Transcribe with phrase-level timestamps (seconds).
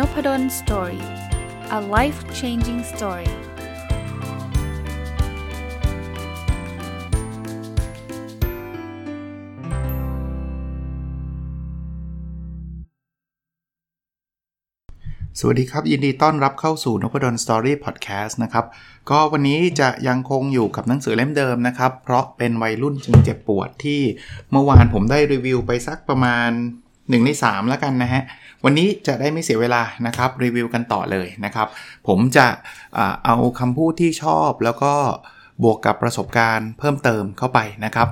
[0.00, 1.04] Nopadol Story
[1.78, 3.32] a life changing story
[15.38, 18.64] สวัสดีครับ ยินดีต้อนรับเข้าสู่นพดล Story พอดแคสต์นะครับ
[19.10, 24.00] ก็วันนี้จะยังคงอยู่กับหนังสือเล่มเดิมนะครับ เพราะเป็นวัยรุ่นจึงเจ็บปวดที่
[24.50, 26.50] เมื่อวานผมได้รีวิวไปสักประมาณ
[27.10, 28.22] 1 ใน 3 แล้วกันนะฮะ
[28.64, 31.68] วันนี้จะได้ไม่เสียเวลานะครับรีวิวกันต่อเลยนะครับ
[32.08, 32.46] ผมจะ
[33.24, 34.92] เอาคำพูดที่ชอบแล้วก็
[35.62, 38.08] บวกกับประสบการณ์เพิ่มเติมเข้าไปนะครับ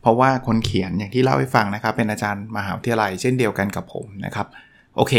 [0.00, 4.46] เพราะว่าคนเขียนอย่างที่เล่าให้ฟังนะครับ เป็นอาจารย์มหาวิทยาลัยเช่นเดียวกันกับผมนะครับ
[4.96, 5.14] โอเค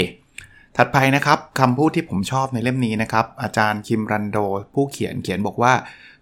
[0.77, 4.37] ถัดไปนะครับคำพูดที่ผมชอบในเล่มนี้นะครับ อาจารย์คิมรันโด
[4.73, 5.73] ผู้เขียนเขียนบอกว่า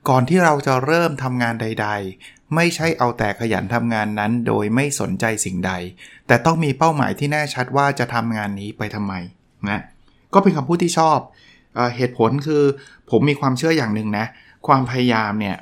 [0.10, 1.88] ก่อนที่เราจะเริ่มทำงานใด
[2.20, 5.72] ๆ ไม่ใช่เอาแต่ขยันทำงานนั้น โดยไม่สนใจสิ่งใด
[6.28, 9.14] แต่ต้องมีเป้าหมายที่แน่ชัดว่าจะทำงานนี้ไปทำไม
[9.70, 9.82] นะ
[10.34, 11.20] ก็เป็นคำพูดที่ชอบ
[11.76, 12.64] เอเหตุผลคือ
[13.10, 14.26] ผมมีความเชื่ออย่างหนึ่งนะ
[14.68, 15.58] ความพยายามเนี่ย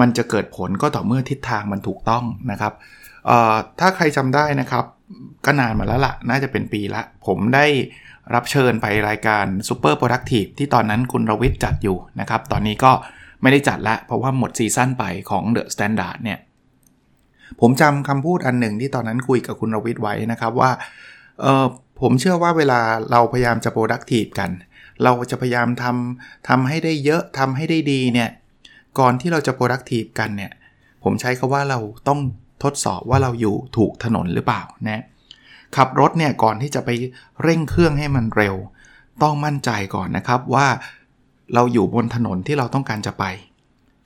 [0.00, 2.72] มันจะเกิดผลก็ต่อเมื่อทิศทางมันถูกต้องนะครับ
[3.80, 4.84] ถ้าใครจำได้นะครับ
[5.44, 7.66] ก็นานมาแล้วละ่ะ น่าจะเป็นปีละ ผมได้
[8.34, 12.92] รับเชิญไปรายการ Super Productive ที่ตอนนั้นคุณรวิทย์จัดอยู่นะครับ ตอนนี้ก็
[13.42, 16.38] ไม่ได้จัดละเพราะว่าหมดซีซั่นไปของ The Standard เนี่ย
[17.60, 20.70] ผมจำคำพูดอันหนึ่งที่ตอนนั้นคุยกับคุณรวิทย์ไว้นะครับว่า
[21.40, 21.66] เออ
[22.00, 24.50] ผมเชื่อว่าเวลาเราพยายามจะ productive กัน
[25.04, 28.30] เราจะพยายามทำทำให้ได้เยอะทำให้ได้ดีเนี่ย
[28.98, 30.52] ก่อนที่เราจะ productive กันเนี่ย
[31.04, 32.20] ผมใช้คาว่าเราต้อง
[32.62, 35.02] ทดสอบว่าเราอยู่ถูกถนนหรือเปล่านะ
[35.76, 36.90] ขับรถเนี่ยก่อนที่จะไป
[37.42, 38.54] เร่งเครื่องให้มันเร็ว
[39.22, 40.66] ต้องมั่นใจก่อนนะครับว่า
[41.54, 43.24] เราอยู่บนถนนที่เราต้องการจะไป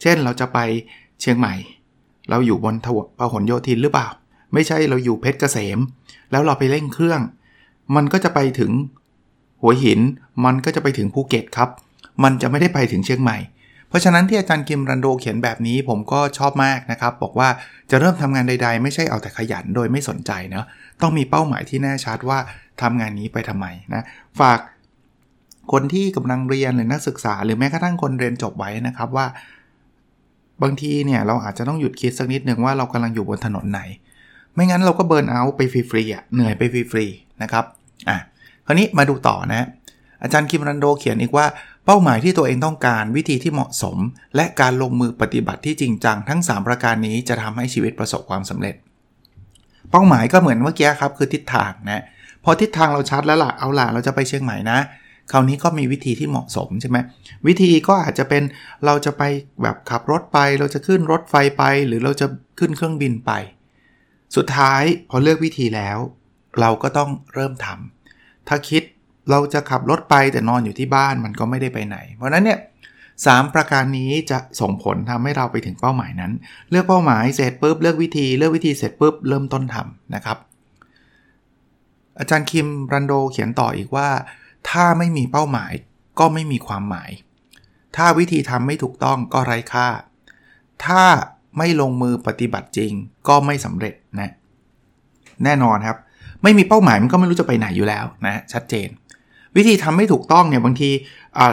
[0.02, 0.58] เช่นเราจะไป
[1.20, 1.54] เชียงใหม่
[2.30, 2.74] เราอยู่บน
[3.18, 4.08] พหลโยธินหรือเปล่า
[4.52, 5.78] ไม่ใช่เราอยู่เพชรเกษม
[6.30, 7.20] แล้วเราไปเร่งเครื่อง
[7.94, 8.72] มันก็จะไปถึง
[9.62, 10.00] หัวหิน
[10.44, 11.68] มันก็จะไปถึงภูเก็ตครับ
[12.22, 13.38] มันจะไม่ได้ไปถึงเชียงใหม่
[13.88, 17.48] เพราะฉะนั้นที่อาจารย์กิมรันโดเขียนแบบนี้ผมก็ชอบมากนะครับ บอกว่า
[17.90, 20.64] จะเริ่มทำงานใด ๆ ไม่ใช่เอาแต่ขยันโดยไม่สนใจเนาะ
[21.02, 22.38] ต้องมีเป้าหมายที่แน่ชัดว่า
[22.82, 24.02] ทำงานนี้ไปทำไมนะ
[24.40, 24.58] ฝาก
[25.72, 29.26] คนที่กำลังเรียนหรือนักศึกษา หรือแม้กระทั่งคนเรียนจบไว้นะครับว่า
[30.62, 33.80] บางทีเนี่ยเราอาจจะต้องหยุดคิดสักนิดหนึ่งว่าเรากำลังอยู่บนถนนไหน
[34.54, 37.64] ไม่งั้นเราก็เบิร์นเอาไปฟรีๆอะเหนื่อยไปฟรีๆนะครับ
[38.08, 38.18] อะ
[38.66, 39.66] คราวนี้มาดูต่อนะ
[40.22, 41.46] อาจารย์คิมรันโดเขียนอีกว่า
[41.86, 43.96] เป้าหมายที่ตัวเองต้องการวิธีที่เหมาะสม
[44.36, 48.74] และการลงมือปฏิบัติที่จริงจังทั้ง 3 ประการนี้จะทำให้ชีวิตประสบความสำเร็จ
[49.90, 52.02] เป้าหมายก็เหมือนเมื่อกี้ครับคือทิศทางนะ
[52.44, 54.78] พอทิศทางเราชัดแล้วล่ะเอาล่ะเราจะไปเชียงใหม่นะ
[55.32, 56.98] คราวนี้ก็มีวิธีที่เหมาะสมใช่ไหม
[57.46, 58.42] วิธีก็อาจจะเป็น
[58.84, 59.22] เราจะไป
[59.62, 62.26] แบบขับรถไป เราจะขึ้นรถไฟไป หรือเราจะ
[62.58, 63.32] ขึ้นเครื่องบินไป
[64.36, 65.98] สุดท้ายพอเลือกวิธีแล้ว
[66.60, 68.82] เราก็ต้องเริ่มทำถ้าคิด
[69.30, 72.60] เราจะขับรถไปแต่นอนอยู่ที่บ้านมันก็ไม่ได้ไปไหน เพราะนั้นเนี่ย
[73.26, 76.32] สประการนี้จะส่งผลทำให้เราไปถึงเป้าหมายนั้น
[76.70, 80.38] เลือกเป้าหมายเสร็จปุ๊บเลือกวิธีเลือกวิธีเสร็จปุ๊บเริ่มต้นทำนะครับ
[82.18, 84.08] อาจารย์คิมรันโดเขียนต่ออีกว่า
[84.70, 85.72] ถ้าไม่มีเป้าหมาย
[86.18, 87.10] ก็ไม่มีความหมาย
[87.96, 89.88] ถ้าวิธีทำไม่ถูกต้องก็ไร้ค่า
[90.86, 91.02] ถ้า
[91.58, 92.92] ไม่ลงมือปฏิบัติจริง
[93.28, 94.30] ก็ไม่สำเร็จนะ
[95.44, 95.98] แน่นอนครับ
[96.42, 98.88] ไม่มีเป้าหมายมันก็ไม่รู้จะไปไหนอยู่แล้วนะชัดเจน
[99.56, 100.90] วิธีทำไม่ถูกต้องเนี่ยบางที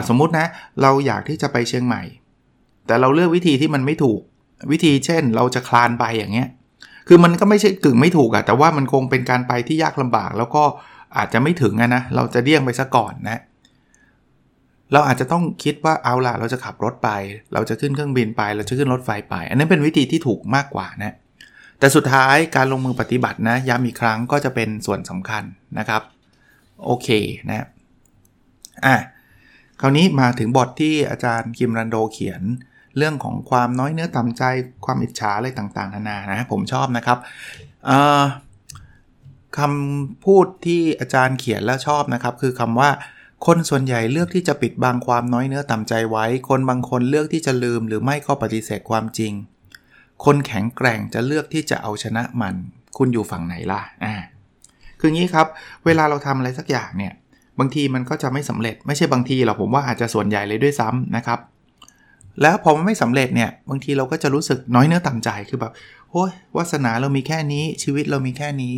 [0.10, 0.48] สมมุตินะ
[0.82, 2.02] เราอยากที่จะไปเชียงใหม่
[2.88, 4.20] แต่เราเลือกวิธีที่มันไม่ถูก
[4.72, 6.50] วิธีเช่น เราจะคลานไปอย่างเงี้ย
[7.08, 10.64] คือมันก็ไม่ใช่กึ่งไม่ถูกอะแต่ว่ามันคงเป็นการไปที่ยากลำบาก แล้วก็
[11.18, 13.42] อาจจะไม่ถึงนะเราจะเดี่ยงไปซะก่อนนะ
[14.94, 17.10] เราอาจจะต้องคิดว่าเอาล่ะเราจะขับรถไป
[17.54, 21.14] เราจะขึ้นเครื่องบินไป เราจะขึ้นรถไฟไป อันนั้นเป็นวิธีที่ถูกมากกว่านะ
[21.80, 25.44] แต่สุดท้ายการลงมือปฏิบัตินะย้ำอีกครั้งก็จะเป็นส่วนสำคัญ
[25.80, 26.02] นะครับ
[26.86, 27.08] โอเค
[27.50, 27.68] นะ
[28.86, 28.98] อะ
[29.82, 32.42] คราวนี้มาถึงบทที่อาจารย์คิมรันโดเขียน
[32.98, 34.44] เรื่องของความน้อยเนื้อต่ำใจ
[34.86, 37.18] ความอิจฉาอะไรต่างๆ นานานะผมชอบนะครับ
[39.58, 42.90] คำพูดที่อาจารย์เขียนแล้วชอบนะครับ คือคำว่า
[43.46, 49.34] คนส่วนใหญ่เลือกที่จะปิดบังความน้อยเนื้อต่ำใจไว้ คนบางคนเลือกที่จะลืมหรือไม่ก็ปฏิเสธความจริง
[50.26, 52.56] คนแข็งแกร่งจะเลือกที่จะเอาชนะมัน
[52.98, 54.16] คุณอยู่ฝั่งไหนล่ะอ่า
[55.00, 55.48] คืองี้ครับ
[55.86, 57.14] เวลาเราทำอะไรสักอย่างเนี่ย
[57.60, 61.40] บางทีมันก็จะไม่สำเร็จไม่ใช่บางทีหรอกผมว่าอาจจะส่วนใหญ่เลยด้วยซ้ำนะครับ
[62.42, 65.72] แล้วพอมันไม่สำเร็จเนี่ยบางทีเราก็จะรู้สึกน้อยเนื้อต่ำใจคือแบบ
[66.12, 68.74] โอ้ยวาสนาเรามีแค่นี้ชีวิตเรามีแค่นี้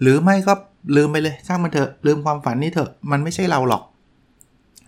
[0.00, 0.52] หรือไม่ก็
[0.96, 3.82] ลืมไปเลยช่างมันเถอะลืมความฝันนี้เถอะมันไม่ใช่เราหรอก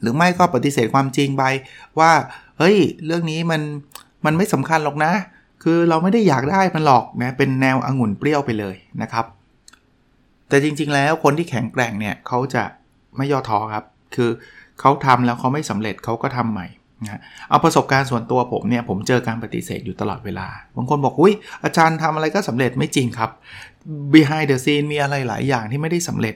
[0.00, 1.44] หรือไม่ก็ปฏิเสธความจริงไป
[1.98, 2.12] ว่า
[2.58, 2.76] เฮ้ย
[3.06, 3.62] เรื่องนี้มัน
[4.24, 5.12] มันไม่สำคัญหรอกนะ
[5.62, 9.24] คือเราไม่ได้อยากได้มันหรอกนะเป็นแนวองุ่นเปรี้ยวไปเลยนะครับ
[10.48, 12.62] แต่จริงๆแล้วคนที่แข็งแกร่งเนี่ยเขาจะ
[13.16, 13.84] ไม่ย่อท้อครับ
[14.14, 14.30] คือ
[14.80, 16.66] เขาทำแล้วเขาไม่สำเร็จเขาก็ทำใหม่
[17.02, 20.46] นะเอาประสบการณ์ส่วนตัวผมเนี่ยผมเจอการปฏิเสธอยู่ตลอดเวลา
[20.76, 21.34] บางคนบอกอุ้ย
[21.64, 23.30] อาจารย์ทำอะไรก็สำเร็จไม่จริงครับ
[24.12, 26.34] behind the scene มีอะไรหลายอย่างที่ไม่ได้สำเร็จ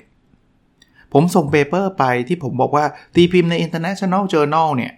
[1.12, 2.84] ผมส่งเปเปอร์ไปที่ผมบอกว่า
[3.14, 4.92] ตีพิมพ์ใน international journal เนี่ย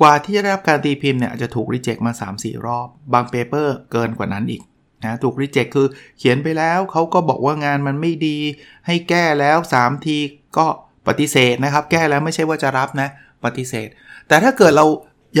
[0.00, 4.62] กว่าที่จะได้รับการตีพิมพ์เนี่ยอาจจะถูก reject มา 3-4 รอบ บาง paper เกินกว่านั้นอีก
[5.04, 5.86] นะถูก reject คือ
[6.18, 8.38] เขียนไปแล้วเขาก็บอกว่างานมันไม่ดี
[8.86, 10.18] ให้แก้แล้ว 3 ที
[10.56, 10.66] ก็
[11.08, 13.08] ปฏิเสธนะครับ แก้แล้วไม่ใช่ว่าจะรับนะ
[13.44, 13.88] ปฏิเสธ
[14.28, 14.86] แต่ถ้าเกิดเรา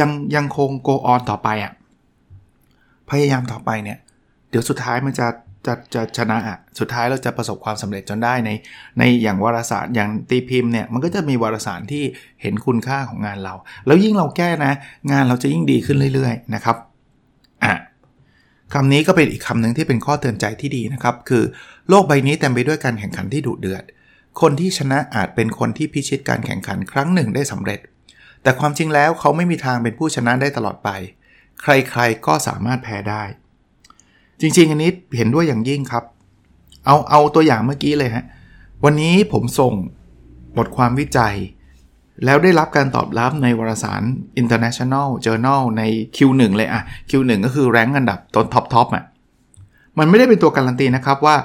[0.00, 1.72] ยังยังคง go on ต่อไปอะ่ะ
[3.10, 3.98] พยายามต่อไปเนี่ย
[4.50, 5.26] เดี๋ยวสุดท้ายมันจะ
[5.66, 8.50] จะจะชนะอะ สุดท้ายเราจะประสบความสำเร็จจนได้ใน
[8.98, 12.04] ในอย่างวารสารอย่างตีพิมพ์เนี่ยมันก็จะมีวารสารที่
[12.42, 13.54] เห็นคุณค่าของงานเรา
[13.86, 14.72] แล้วยิ่งเราแก้นะ
[15.10, 16.76] งานเราจะยิ่งดีขึ้นเรื่อย ๆ นะครับ
[17.64, 17.74] อะ
[18.74, 21.42] คำนี้ก็เป็นอีกคำหนึ่งที่เป็นข้อเตือนใจที่ดีนะครับ คือ
[21.88, 23.84] โลกใบนี้เต็มไปด้วยการแข่งขันที่ดุเดือด
[24.40, 27.80] คนที่ชนะอาจเป็นคนที่พิชิตการแข่งขันครั้งหนึ่งได้สำเร็จ
[28.42, 30.88] แต่ความจริงแล้วเขาไม่มีทางเป็นผู้ชนะได้ตลอดไป
[31.62, 33.22] ใครๆก็สามารถแพ้ได้
[34.40, 36.04] จริงๆ อันนี้เห็นด้วยอย่างยิ่งครับ
[36.86, 38.24] เอาเอาตัวอย่างเมื่อกี้เลยฮะ
[38.84, 39.72] วันนี้ผมส่ง
[40.56, 41.34] บทความวิจัย
[42.24, 44.02] แล้วได้รับการตอบรับในวารสาร
[44.42, 45.82] International Journal ใน
[46.16, 49.04] Q1 เลยอะ Q1 ก็คือแรงอันดับต้น top top อะ
[49.98, 51.36] มันไม่ได้เป็นตัวการันตีนะครับว่า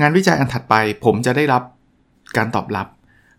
[0.00, 0.74] งานวิจัยอันถัดไป
[1.04, 1.62] ผมจะได้รับ
[2.36, 2.86] การตอบรับ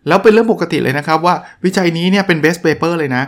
[0.08, 3.22] แล้วเป็นเรื่องปกติเลยนะครับว่าวิจัยนี้เนี่ยเป็น best paper เลยนะ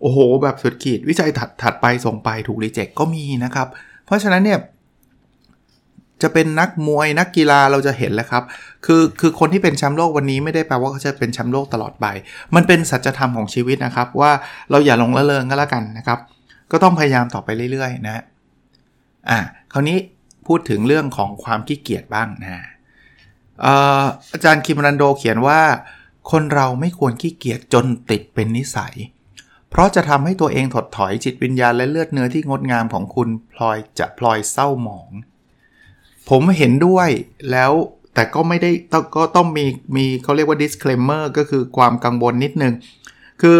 [0.00, 3.68] โอ้โห แบบสุดขีดวิจัยถัดถัดไปส่งไปถูก reject ก็มีนะครับ
[4.06, 4.58] เพราะฉะนั้นเนี่ย
[6.22, 8.42] จะเป็นนักมวยนักกีฬาเราจะเห็นแล้วครับ
[8.86, 12.06] คือคือคนที่เป็นแชมป์โลกวันนี้ไม่ได้แปลว่าเขาจะเป็นแชมป์โลกตลอดไป
[12.54, 14.32] มันเป็นสัจธรรมของชีวิตนะครับ ว่า
[14.70, 16.18] เราอย่าลงละเลงก็แล้วกันนะครับ
[16.72, 18.22] ก็ต้องพยายามต่อไปเรื่อยๆ นะ
[19.30, 19.38] อะ
[19.72, 19.96] คราวนี้
[20.46, 22.64] พูดถึงเรื่องของความขี้เกียจบ้างนะ
[24.32, 25.60] อาจารย์คิมรันโดเขียนว่า
[26.30, 28.94] คนเราไม่ควรขี้เกียจจนติดเป็นนิสัย
[29.70, 35.10] เพราะจะทำให้ตัวเองถดถอยจิตวิญญาณและเลือดเนื้อที่งดงามของคุณพลอยจะพลอยเศร้าหมอง
[36.30, 37.08] ผมเห็นด้วย
[37.50, 37.72] แล้ว
[38.14, 38.70] แต่ก็ไม่ได้
[39.16, 39.64] ก็ต้องมี
[39.96, 42.74] มีเขาเรียกว่า disclaimer ก็คือความกังวลนิดนึง
[43.42, 43.58] คือ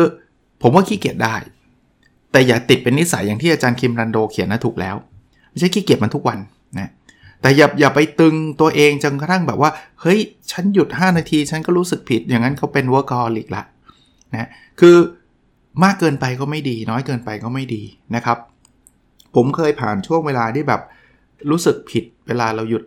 [0.63, 1.37] ผมว่าขี้เกียจได้
[2.33, 4.97] แต่อย่าติดเป็นนิสัยอย่างที่อาจารย์คิมรันโดเขียนนะถูกแล้ว
[5.51, 6.39] ไม่ใช่ขี้เกียจมันทุกวัน
[7.43, 10.19] แต่อย่าอย่าไปตึงตัวเองจนกระทั่งแบบว่า เฮ้ย
[10.53, 13.63] ฉันหยุด 5 นาที ฉันก็รู้สึกผิด อย่างนั้นเขาเป็น workaholic ละ
[14.33, 14.49] นะ
[14.81, 14.97] คือ
[15.85, 17.83] มากเกินไปก็ไม่ดี น้อยเกินไปก็ไม่ดี
[18.17, 18.39] นะครับ
[19.35, 20.81] ผมเคยผ่านช่วงเวลาที่แบบ
[21.51, 22.83] รู้สึกผิดเวลาเราหยุด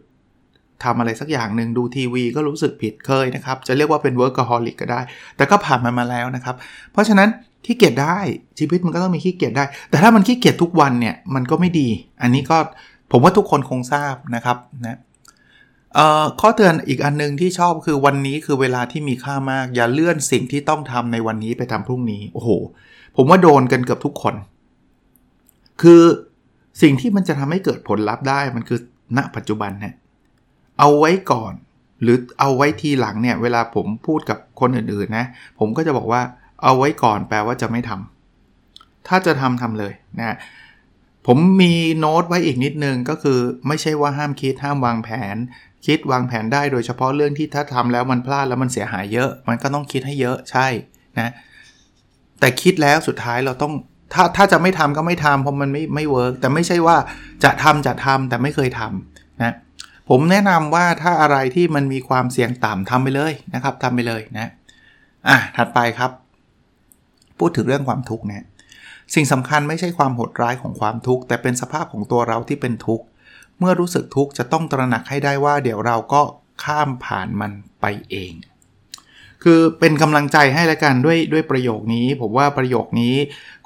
[0.83, 5.01] ทำอะไรสักอย่างหนึ่งดูทีวีก็รู้สึกผิดเคยนะครับ จะเรียกว่าเป็น workaholic ก็ได้
[5.37, 6.55] แต่ก็ผ่านมันมาแล้วนะครับ
[6.91, 7.29] เพราะฉะนั้น
[7.65, 8.17] ขี้เกียจได้
[8.59, 11.87] ชีวิตมันก็ต้องมีขี้เกียจได้ แต่ถ้ามันขี้เกียจทุกวันเนี่ยมันก็ไม่ดี
[12.21, 12.57] อันนี้ก็
[13.17, 14.99] ผมว่าทุกคนคงทราบนะครับนะ
[16.41, 22.49] ข้อเตือนอีกอันนึงที่ชอบคือวันนี้คือเวลาที่มีค่ามาก อย่าเลื่อนสิ่งที่ต้องทำในวันนี้ไปทำพรุ่งนี้ โอ้โห
[23.15, 24.35] ผมว่าโดนกันเกือบทุกคน
[25.81, 26.01] คือ
[26.81, 28.79] สิ่งที่มันจะทำให้เกิดผลลัพธ์ได้มันคือ
[29.17, 29.93] ณปัจจุบันเนี่ย
[30.79, 31.53] เอาไว้ก่อน
[32.01, 35.25] หรือเอาไว้ทีหลังเนี่ยเวลาผมพูดกับคนอื่นๆนะ
[35.59, 36.21] ผมก็จะบอกว่า
[36.63, 40.37] เอาไว้ก่อนแปลว่าจะไม่ทำถ้าจะทำทำเลยนะ
[41.25, 45.35] ผมมีโน้ตไว้อีกนิดนึงก็คือไม่ใช่ว่าห้ามคิดห้ามวางแผน
[45.85, 50.67] คิดวางแผนได้โดยเฉพาะเรื่องที่ถ้าทำแล้วมันพลาดแล้วมันเสียหายเยอะ มันก็ต้องคิดให้เยอะใช่
[51.19, 51.31] นะ
[52.39, 53.73] แต่คิดแล้วสุดท้ายเราต้อง
[54.13, 56.97] ถ้าถ้าจะไม่ทำก็ไม่ทำเพราะมันไม่ไม่เวิร์กแต่ไม่ใช่ว่า
[57.43, 59.55] จะทำจะทำแต่ไม่เคยทำนะ
[60.09, 64.47] ผมแนะนำว่าถ้าอะไรที่มันมีความเสี่ยงต่ำทำไปเลยนะครับทำไปเลยนะ
[65.27, 66.11] อะถัดไปครับ
[67.39, 68.43] พูดถึงเรื่องความทุกข์เนี่ย
[69.13, 73.05] สิ่งสำคัญไม่ใช่ความโหดร้ายของความทุกข์ แต่เป็นสภาพของตัวเราที่เป็นทุกข์
[73.59, 76.21] เมื่อรู้สึกทุกข์จะต้องตระหนักให้ได้ว่า เดี๋ยวเราก็
[76.63, 78.33] ข้ามผ่านมันไปเอง
[79.43, 83.15] คือเป็นกำลังใจให้แล้วกันด้วยด้วยประโยคนี้ ผมว่าประโยคนี้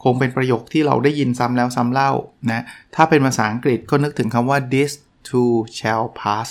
[0.04, 2.12] คงเป็นประโยคที่เราได้ยินซ้ำแล้วซ้ำเล่า
[2.52, 2.62] นะ
[2.96, 4.92] ถ้าเป็นภาษาอังกฤษก็นึกถึงคำว่า this
[5.28, 6.50] too shall pass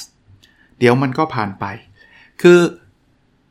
[0.79, 1.65] เดี๋ยวมันก็ผ่านไป
[2.43, 2.61] คือ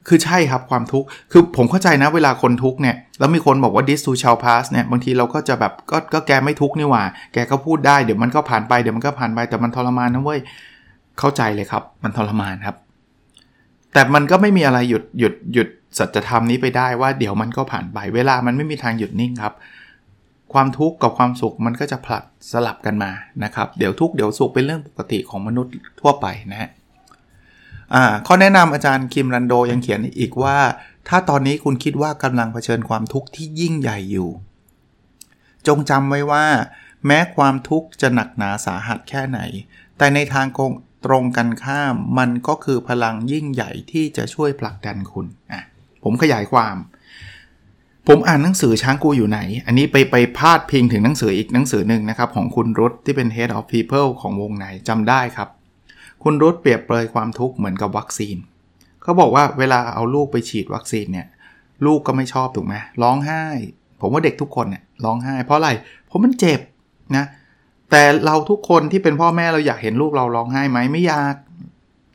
[0.08, 10.40] คือใช่ครับความทุกข์ คือผมเข้าใจนะเวลาคนทุกข์เนี่ย แล้วมีคนบอกว่า this to shall pass เนี่ย บางทีเราก็จะแบบก็ก็แกไม่ทุกข์นี่หว่า แกก็พูดได้ เดี๋ยวมันก็ผ่านไป เดี๋ยวมันก็ผ่านไป แต่มันทรมานนะเว้ย
[11.20, 12.76] เข้าใจเลยครับ มันทรมานครับ
[13.94, 19.54] แต่มันก็ไม่มีอะไรหยุดหยุดหยุดสัจธรรมนี้ไปได้ว่าเดี๋ยวมันก็ผ่านไป เวลามันไม่มีทางหยุดนิ่งครับ
[20.54, 23.12] ความทุกข์กับความสุขมันก็จะผลัดสลับกันมา
[23.44, 25.72] นะครับ เดี๋ยวทุกข์เดี๋ยวสุขเป็นเรื่องปกติของมนุษย์
[26.02, 26.70] ทั่วไปนะฮะ
[28.28, 30.58] ข้อแนะนำอาจารย์คิมรันโดยังเขียนอีกว่า
[31.08, 34.30] ถ้าตอนนี้คุณคิดว่ากำลังเผชิญความทุกข์ที่ยิ่งใหญ่อยู่
[35.68, 36.46] จงจำไว้ว่า
[37.06, 39.40] แม้ความทุกข์จะหนักหนาสาหัสแค่ไหน
[39.98, 40.48] แต่ในทาง
[41.06, 45.64] ตรงกันข้ามมันก็คือพลังยิ่งใหญ่ที่จะช่วยผลักดันคุณอะ
[46.04, 46.76] ผมขยายความ
[48.08, 55.50] ผมอ่านหนังสือช้างกูอยู่ไหน อันนี้ไปไปพาดพิงถึงหนังสืออีกหนังสือหนึ่งนะครับ ของคุณรุตที่เป็น Head of People ของวงไหนจำได้ครับ
[56.30, 58.38] คุณรุตเปรียบเปรยความทุกข์เหมือนกับวัคซีน
[59.02, 61.28] เขาบอกว่าเวลาเอาลูกไปฉีดวัคซีนเนี่ย
[61.86, 63.44] ลูกก็ไม่ชอบถูกไหมร้องไห้
[64.02, 65.70] ผมว่าเด็กทุกคนเนี่ยร้องไห้ เพราะอะไร
[66.06, 66.60] เพราะมันเจ็บ
[67.16, 67.26] นะ
[67.92, 71.36] แต่เราทุกคนที่เป็นพ่อแม่เราอยากเห็นลูกเราร้องไห้ไหมไม่อยาก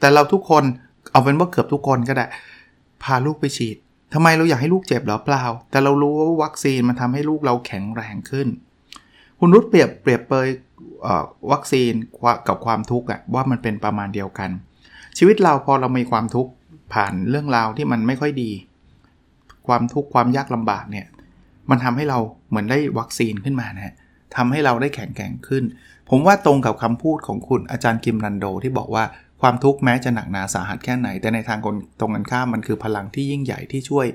[0.00, 0.64] แต่เราทุกคน
[1.12, 2.26] เอาเป็นว่าเกือบทุกคนก็ได้
[3.02, 3.76] พาลูกไปฉีด
[4.12, 8.48] ทำไมเราอยากให้ลูกเจ็บหรอเปล่า แต่เรารู้ว่าวัคซีนมันทำให้ลูกเราแข็งแรงขึ้น
[9.38, 10.48] คุณรุดเปรียบเปรียบเปย
[11.52, 11.92] วัคซีน
[12.48, 14.50] กับความทุกข์ว่ามันเป็นประมาณเดียวกัน
[15.18, 16.50] ชีวิตเราพอเรามีความทุกข์
[16.94, 18.50] ผ่านเรื่องราวที่มันไม่ค่อยดี
[19.66, 21.06] ความทุกข์ความยากลำบากเนี่ย
[21.70, 23.94] มันทำให้เราเหมือนได้วัคซีนขึ้นมานะ
[24.36, 25.64] ทำให้เราได้แข็งแกร่งขึ้น
[26.10, 29.04] ผมว่าตรงกับคำพูดของคุณอาจารย์กิมรันโดที่บอกว่า
[29.40, 31.58] ความทุกข์แม้จะหนักหนาสาหัสแค่ไหน แต่ในทาง
[32.00, 34.06] ตรงกันข้ามมันคือพลังที่ยิ่งใหญ่ที่ช่วย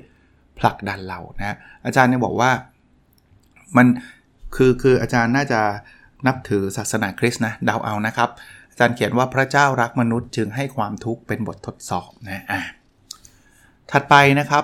[0.60, 2.52] ผลักดันเรานะอาจารย์เนี่ยบอกว่า
[3.78, 3.88] มัน
[4.56, 5.62] คือคืออาจารย์น่าจะ
[6.28, 8.30] นับถือศาสนาคริสต์นะเดาเอานะครับ
[8.70, 12.62] อาจารย์เขียนว่าพระเจ้ารักมนุษย์จึงให้ความทุกข์เป็นบททดสอบนะอะ
[13.92, 14.64] ถัดไปนะครับ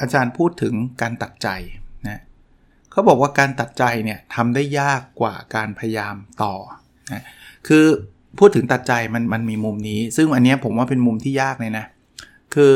[0.00, 1.48] อาจารย์พูดถึงการตัดใจ
[2.08, 2.20] นะ
[2.90, 6.54] เขาบอกว่าการตัดใจเนี่ยทำได้ยากกว่าการพยายามต่อ
[7.12, 7.22] นะ
[7.68, 7.84] คือ
[8.38, 11.84] พูดถึงตัดใจมันมันมีมุมนี้ ซึ่งอันนี้ผมว่าเป็นมุมที่ยากเลยนะ
[12.54, 12.72] คือ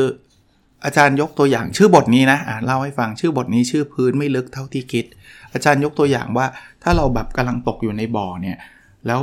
[0.85, 5.05] อาจารย์ยกตัวอย่างชื่อบทนี้นะอ่าเล่าให้ฟังชื่อบทนี้ชื่อพื้นไม่ลึกเท่าที่คิด
[5.53, 6.45] อาจารย์ยกตัวอย่างว่า
[6.83, 8.57] ถ้าเราแบบกำลังตกอยู่ในบ่อเนี่ย
[9.07, 9.21] แล้ว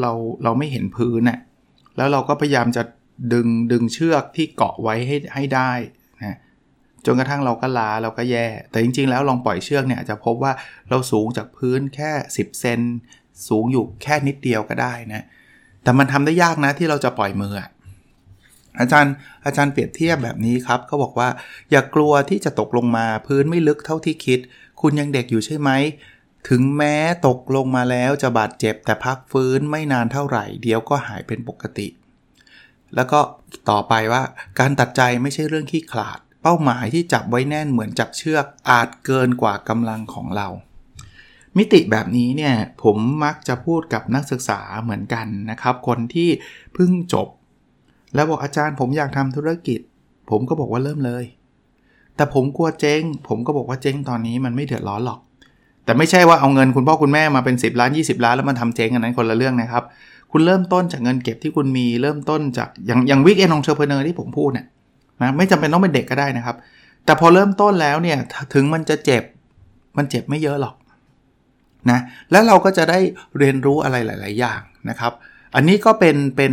[0.00, 0.12] เรา
[0.44, 1.38] เราไม่เห็นพื้นเนะ่ย
[1.96, 2.82] แล้วเราก็พยายามจะ
[3.32, 5.72] ดึงดึงเชือกที่เกาะไว้ให้ให้ได้
[6.20, 6.38] นะ
[7.06, 10.52] จนกระทั่งเราก็ล้าเราก็แย่ แต่จริง ๆ แล้วลองปล่อยเชือกเนี่ยจะพบว่า
[10.90, 12.80] เราสูงจากพื้นแค่ 10 เซน
[13.48, 15.24] สูงอยู่แค่นิดเดียวก็ได้นะ
[15.82, 17.54] แต่มันทำได้ยากนะที่เราจะปล่อยมือ
[18.80, 21.28] อาจารย์อาจารย์เปรียบเทียบแบบนี้ครับเขาบอกว่า
[21.70, 24.40] อย่ากกลัวที่จะตกลงมาพื้นไม่ลึกเท่าที่คิด
[24.80, 25.70] คุณยังเด็กอยู่ใช่ไหม
[26.48, 26.94] ถึงแม้
[27.26, 31.88] ตกลงมาแล้วจะบาดเจ็บแต่พักฟื้นไม่นานเท่าไหร่ เดี๋ยวก็หายเป็นปกติ
[32.94, 33.20] แล้วก็
[33.70, 34.22] ต่อไปว่า
[34.58, 40.48] การตัดใจไม่ใช่เรื่องขี้ขลาด เป้าหมายที่จับไว้แน่นเหมือนจับเชือกอาจเกินกว่ากำลังของเรา
[41.56, 46.28] มิติแบบนี้เนี่ยผมมักจะพูดกับนักศึกษาเหมือนกันนะครับ คนที่
[46.74, 47.28] เพิ่งจบ
[48.14, 49.80] แล้วบอกอาจารย์ผมอยากทำธุรกิจ
[50.30, 51.24] ผมก็บอกว่าเริ่มเลย
[52.18, 55.20] แต่ผมกลัวเจ๊งผมก็บอกว่าเจ๊งตอนนี้มันไม่เดือดร้อนหรอก
[55.84, 59.84] แต่ไม่ใช่ว่าเอาเงินคุณพ่อคุณแม่มาเป็น 10 ล้าน 20 ล้านแล้วมันทำเจ๊งอันนั้นคนละเรื่องนะครับ
[60.32, 64.66] คุณเริ่มต้นจากเงินเก็บที่คุณมีเริ่มต้นจากอย่างอย่าง weekend entrepreneur ที่ผมพูดเนี่ย
[65.20, 66.56] นะไม่จำเป็นต้องเป็นเด็กก็ได้นะครับ
[67.04, 68.18] แต่พอเริ่มต้นแล้วเนี่ย
[68.54, 69.22] ถึงมันจะเจ็บ
[69.96, 70.74] มันเจ็บไม่เยอะหรอก
[71.90, 71.98] นะ
[72.30, 72.98] แล้วเราก็จะได้
[73.38, 74.60] เรียนรู้อะไรหลาย ๆ อย่าง
[74.90, 75.12] นะครับ
[75.54, 76.52] อันนี้ก็เป็นเป็น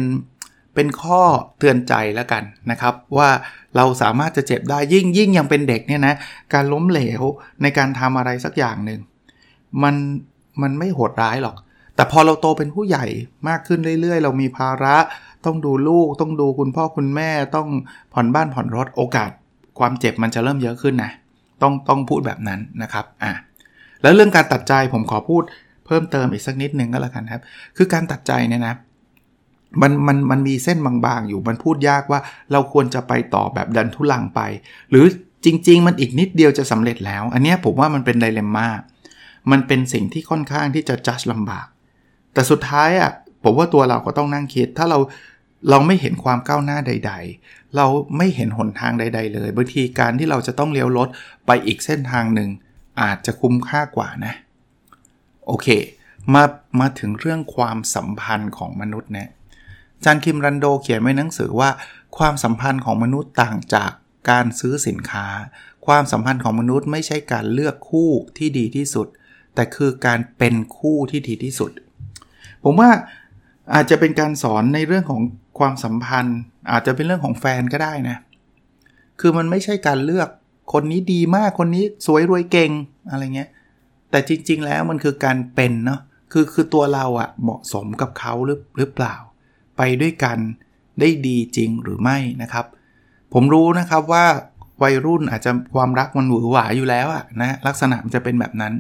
[0.76, 1.22] เป็นข้อ
[1.60, 3.30] เตือนใจแล้วกันนะครับ ว่า
[3.76, 6.16] เราสามารถจะเจ็บได้ยิ่งยิ่งยังเป็นเด็กเนี่ยนะ
[6.54, 7.22] การล้มเหลว
[7.62, 9.00] ในการทำอะไรสักอย่างหนึ่ง
[9.84, 9.96] มัน
[10.62, 11.56] มันไม่โหดร้ายหรอก
[11.96, 13.06] แต่พอเราโตเป็นผู้ใหญ่
[13.48, 14.96] มากขึ้นเรื่อยๆ เรามีภาระ
[15.46, 17.68] ต้องดูลูก ต้องดูคุณพ่อคุณแม่ต้อง
[18.14, 19.32] ผ่อนบ้านผ่อนรถโอกาส
[19.80, 21.12] ความเจ็บมันจะเริ่มเยอะขึ้นนะ
[21.62, 23.32] ต้องต้องพูดแบบนั้นนะครับอะ
[24.02, 25.44] แล้วเรื่องการตัดใจผมขอพูด
[25.86, 27.42] เพิ่มเติมอีกสักนิดนึงก็แล้วกันครับ
[27.78, 28.76] คือการตัดใจเนี่ยนะ
[29.82, 32.20] มันมันมันมีเส้นบางๆอยู่มันพูดยากว่า
[32.52, 34.42] เราควรจะไปต่อแบบดันทุลังไป
[34.92, 35.06] หรือ
[35.46, 38.68] จริง ๆ มันอีกนิดเดียวจะสำเร็จแล้ว อันนี้ผมว่ามันเป็นไดเลมม่า
[39.52, 41.68] มันเป็นสิ่งที่ค่อนข้างที่จะจัดลำบาก
[42.34, 43.12] แต่สุดท้ายอะ
[43.44, 45.00] ผมว่าตัวเราก็ต้องนั่งคิด ถ้าเรา
[45.70, 47.14] เราไม่เห็นความก้าวหน้าใด
[47.44, 47.86] ๆ เรา
[48.18, 51.10] ไม่เห็นหนทางใด ๆ เลยบางทีการที่เราจะต้องเลี้ยวรถ
[51.46, 52.50] ไปอีกเส้นทางหนึ่ง
[53.02, 54.34] อาจจะคุ้มค่ากว่านะ
[55.48, 55.68] โอเค
[56.34, 56.44] มา
[56.80, 59.30] มาถึงเรื่องความสัมพันธ์ของมนุษย์เนี่ย
[60.06, 61.70] จานคิมรันโดเขียนไว้หนังสือว่า
[62.18, 63.92] ความสัมพันธ์ของมนุษย์ต่างจาก
[64.30, 65.28] การซื้อสินค้า
[65.86, 69.08] ความสัมพันธ์ของมนุษย์ไม่ใช่การเลือกคู่ที่ดีที่สุด
[69.56, 71.72] แต่คือการเป็นคู่ที่ดีที่สุด
[72.64, 72.90] ผมว่า
[73.74, 75.22] อาจจะเป็นการสอนในเรื่องของ
[75.60, 76.40] ความสัมพันธ์
[76.72, 78.18] อาจจะเป็นเรื่องของแฟนก็ได้นะ
[79.20, 80.30] คือมันไม่ใช่การเลือก
[80.74, 82.72] คนนี้ดีมากคนนี้สวยรวยเก่ง
[83.10, 83.50] อะไรเงี้ย
[84.12, 86.00] แต่จริง ๆ แล้วมันคือการเป็นเนาะ
[86.32, 89.16] คือคือตัวเราอะเหมาะสมกับเขาหรือหรือเปล่า
[89.78, 90.38] ไปด้วยกัน
[91.00, 92.66] ได้ดีจริงหรือไม่นะครับ
[93.34, 94.26] ผมรู้นะครับว่า
[94.84, 98.74] วัยรุ่นอาจจะความรักมันหวือหวาอยู่แล้วอะนะลักษณะมันจะเป็นแบบนั้น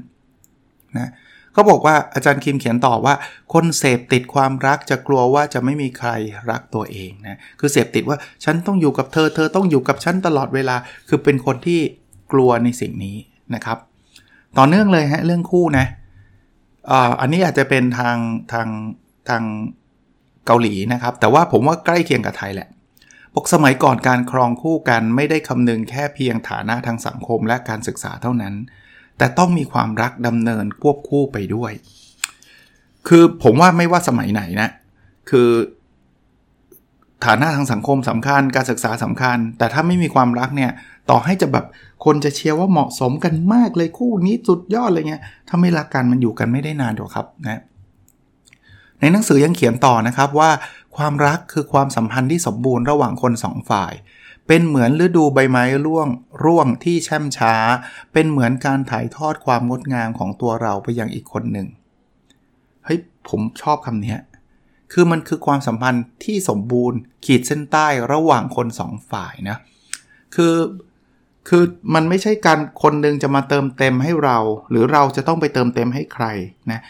[0.98, 1.10] นะ
[1.54, 3.16] เขาบอกว่าอาจารย์คิมเขียนต่อว่า
[3.54, 6.10] คนเสพติดความรักจะกลัวว่าจะไม่มีใคร
[6.52, 10.76] รักตัวเองนะคือเสพติดว่าฉันต้องอยู่กับเธอ เธอต้องอยู่กับฉันตลอดเวลา
[11.10, 11.80] คือเป็นคนที่
[12.32, 13.18] กลัวในสิ่งนี้
[13.56, 13.78] นะครับ
[14.58, 15.86] ต่อเนื่องเลยฮะเรื่องคู่นะ
[17.22, 18.18] อันนี้อาจจะเป็นทาง
[18.54, 18.68] ทาง
[19.30, 19.44] ทาง
[20.46, 22.68] เกาหลีนะครับ แต่ว่าผมว่าใกล้เคียงกับไทยแหละ
[23.34, 28.54] บอกสมัยก่อนการครองคู่กันไม่ได้คำนึงแค่เพียงฐานะทางสังคมและการศึกษาเท่านั้น
[29.18, 31.72] แต่ต้องมีความรักดำเนินควบคู่ไปด้วย
[33.08, 34.70] คือผมว่าไม่ว่าสมัยไหนนะ
[35.30, 35.50] คือ
[37.26, 40.72] ฐานะทางสังคมสำคัญ การศึกษาสำคัญ แต่ถ้าไม่มีความรักเนี่ย
[41.10, 41.66] ต่อให้จะแบบ
[42.06, 47.62] คนจะเชียร์ว่าเหมาะสมกันมากเลยคู่นี้สุดยอดอะไรเงี้ยถ้าไม่รักกันมันอยู่กันไม่ได้นานหรอกครับนะ
[49.00, 50.52] ในหนังสือยังเขียนต่อนะครับว่า
[50.98, 53.94] ความรักคือความสัมพันธ์ที่สมบูรณ์ระหว่างคนสองฝ่าย
[54.48, 56.08] เป็นเหมือนฤดูใบไม้ร่วง
[56.44, 57.56] ร่วงที่แช่มช้า
[58.14, 61.68] เป็นเหมือนการถ่ายทอดความงดงามของตัวเราไปยังอีกคนหนึ่ง
[62.86, 63.00] เฮ้ย
[63.30, 64.16] ผมชอบคำนี้
[64.94, 69.58] คือมันคือความสัมพันธ์ที่สมบูรณ์ ขีดเส้นใต้ระหว่างคนสองฝ่ายนะ
[70.36, 70.56] คือ
[71.50, 74.38] คือมันไม่ใช่การคนหนึ่งจะมาเติมเต็มให้เรา
[74.70, 76.26] หรือเราจะต้องไปเติมเต็มให้ใคร
[76.72, 76.82] นะ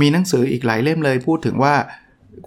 [0.00, 1.74] มีหนังสืออีกหลายเล่มเลยพูดถึงว่า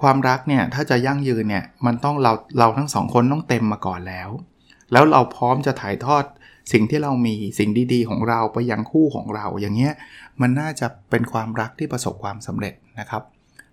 [0.02, 4.30] ความรักเนี่ยถ้าจะยั่งยืนเนี่ยมันต้องเราเราทั้งสองคนต้องเต็มมาก่อนแล้ว
[4.92, 6.24] แล้วเราพร้อมจะถ่ายทอด
[6.74, 9.94] สิ่งที่เรามีสิ่งดีๆ ของเราไปยังคู่ของเราอย่างเงี้ย
[10.42, 13.24] มันน่าจะเป็นความรักที่ประสบความสำเร็จนะครับ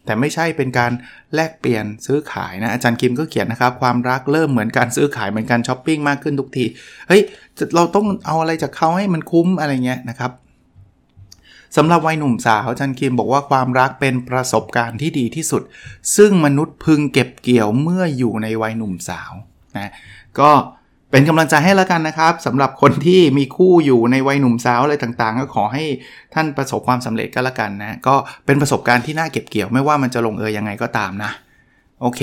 [0.04, 0.92] แต่ไม่ใช่เป็นการ
[1.34, 6.64] แลกเปลี่ยนซื้อขายนะอาจารย์คิมก็เขียนนะครับ ความรักเริ่มเหมือนการซื้อขายเหมือนการช้อปปิ้งมากขึ้นทุกที
[7.08, 7.22] เฮ้ย
[7.74, 10.32] เราต้องเอาอะไรจากเขาให้มันคุ้มอะไรเงี้ยนะครับ
[11.76, 15.62] สำหรับวัยหนุ่มสาวจารย์คิมบอกว่าความรักเป็นประสบการณ์ที่ดีที่สุด
[16.16, 19.32] ซึ่งมนุษย์พึงเก็บเกี่ยวเมื่ออยู่ในวัยหนุ่มสาว
[19.76, 19.90] นะ
[20.40, 20.50] ก็
[21.10, 25.84] เป็นกำลังใจให้แล้วกันนะครับสำหรับคนที่มีคู่อยู่ในวัยหนุ่มสาวอะไรต่างๆ ก็ขอให้
[26.34, 28.14] ท่านประสบความสำเร็จก็แล้วกันนะก็
[28.46, 31.30] เป็นประสบการณ์ที่น่าเก็บเกี่ยวไม่ว่ามันจะลงเอยยังไงก็ตามนะ
[32.00, 32.20] โอเค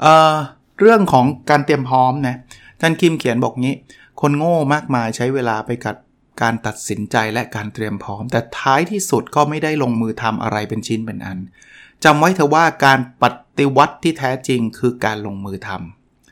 [0.00, 0.34] เอ่อ
[0.80, 2.36] เรื่องของการเตรียมพร้อมนะ
[2.80, 3.74] ท่านคิมเขียนบอกงี้
[4.20, 5.96] คนโง่มากมายใช้เวลาไปกับ
[6.42, 11.38] การตัดสินใจและการเตรียมพร้อม แต่ท้ายที่สุดก็ไม่ได้ลงมือทำอะไรเป็นชิ้นเป็นอัน
[12.04, 13.24] จำไว้เถอะว่าการป
[13.58, 15.70] ฏิวัติที่แท้จริงคือการลงมือท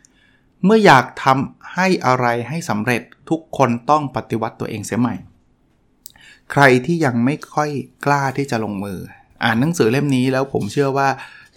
[0.01, 5.15] ำเมื่ออยากทำให้อะไรให้สำเร็จทุกคนต้องปฏิวัติตัวเองเสียใหม่
[6.53, 7.71] ใครที่ยังไม่ค่อย
[8.07, 8.99] กล้าที่จะลงมือ
[9.45, 11.09] อ่านหนังสือเล่มนี้แล้วผมเชื่อว่า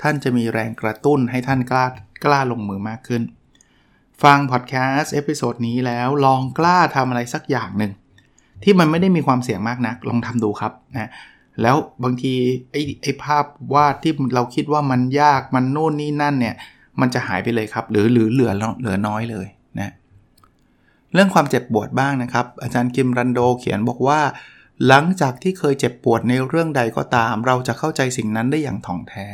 [0.02, 1.86] ท่านจะมีแรงกระตุ้นให้ท่านกล้า
[2.26, 3.24] กล้าลงมือมากขึ้น
[4.24, 7.92] ฟังพอดแคสต์ episode นี้แล้วลองกล้าทำอะไรสักอย่างหนึ่ง
[8.64, 11.10] ที่มันไม่ได้มีความเสี่ยงมากนัก ลองทำดูครับนะ
[11.62, 12.34] แล้วบางที
[12.72, 16.56] ไอ้ไอ้ภาพวาดที่เราคิดว่ามันยากมันโน่นนี่นั่นเนี่ย
[17.00, 19.48] มันจะหายไปเลยครับ หรือหรือเหลือเหลือน้อยเลย
[19.80, 19.92] นะ
[21.14, 24.20] เรื่องความเจ็บปวดบ้างนะครับ อาจารย์คิมรันโดเขียนบอกว่า
[24.88, 29.28] หลังจากที่เคยเจ็บปวดในเรื่องใดก็ตาม เราจะเข้าใจสิ่งนั้นได้อย่างถ่องแท้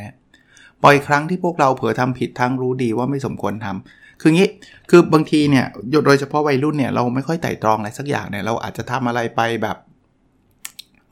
[0.83, 4.49] บ่อยครั้งที่พวกเราเผลอทำผิดทั้งรู้ดีว่าไม่สมควรทำ คืองี้
[4.89, 5.65] คือบางทีเนี่ย
[6.05, 9.77] โดยเฉพาะวัยรุ่นเนี่ยเราไม่ค่อยไต่ตรองอะไรสักอย่างเนี่ยเราอาจจะทำอะไรไปแบบ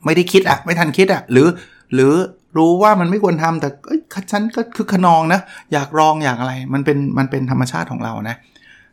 [0.04, 1.48] ไม่ได้คิดอะไม่ทันคิดอะหรือ
[1.94, 2.12] หรือ
[2.58, 3.68] รู้ว่ามันไม่ควรทำแต่
[4.30, 5.40] ฉันก็คือขนองนะ
[5.72, 8.36] อยากลองอยากอะไร มันเป็นมันเป็นธรรมชาติของเรานะ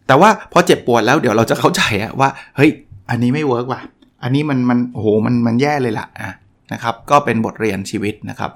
[0.07, 2.71] แต่ว่าพอเจ็บปวดแล้วเดี๋ยวเราจะเข้าใจอะว่า เฮ้ย
[3.09, 3.81] อันนี้ไม่เวิร์กว่ะ
[4.23, 6.31] อันนี้มันมันโอ้โหมันมันแย่เลยล่ะะ
[6.73, 8.51] นะครับ ก็เป็นบทเรียนชีวิตนะครับ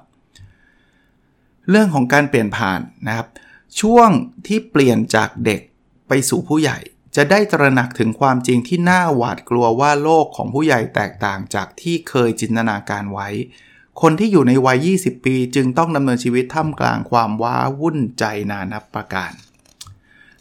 [1.70, 3.28] เรื่องของการเปลี่ยนผ่านนะครับ
[3.82, 4.10] ช่วง
[4.48, 5.62] ที่เปลี่ยนจากเด็ก
[6.08, 6.78] ไปสู่ผู้ใหญ่
[7.16, 13.30] จะได้ตระหนักถึงความจริงที่น่าหวาดกลัวว่าโลกของผู้ใหญ่แตกต่างจากที่เคยจินตนาการไว้
[14.02, 19.32] คนที่อยู่ในวัย 20 ปีจึงต้องดำเนินชีวิตท่ามกลางความว้าวุ่นใจนานับประการ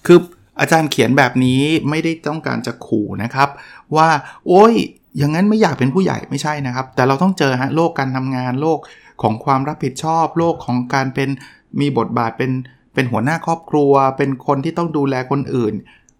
[0.06, 0.18] คือ
[0.60, 3.48] อาจารย์เขียนแบบนี้ไม่ได้ต้องการจะขู่นะครับ
[3.96, 4.08] ว่า
[4.46, 4.74] โอ้ย
[5.16, 8.78] อย่างนั้นไม่อยากเป็นผู้ใหญ่ไม่ใช่นะครับ แต่เราต้องเจอฮะโลกการทำงานโลก
[9.22, 11.28] ของความรับผิดชอบ โลกของการเป็น
[11.80, 12.50] มีบทบาทเป็น
[12.94, 15.74] เป็นหัวหน้าครอบครัว เป็นคนที่ต้องดูแลคนอื่น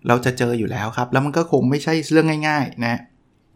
[0.09, 3.01] เราจะเจออยู่แล้วครับ แล้วมันก็คงไม่ใช่เรื่องง่าย ๆ นะ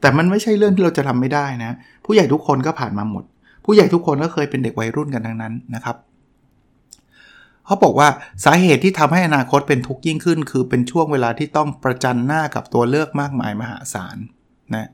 [0.01, 1.73] แต่มันไม่ใช่เรื่องที่เราจะทำไม่ได้นะ
[2.05, 3.25] ผู้ใหญ่ทุกคนก็ผ่านมาหมด
[3.65, 5.97] ผู้ใหญ่ทุกคนก็เคยเป็นเด็กวัยรุ่นกันทั้งนั้นนะครับ
[7.67, 8.09] เขาบอกว่า
[8.45, 14.17] สาเหตุที่ทำให้อนาคตเป็นทุกข์ยิ่งขึ้น คือเป็นช่วงเวลาที่ต้องประจันหน้ากับตัวเลือกมากมายมหาศาล
[14.75, 14.89] นะ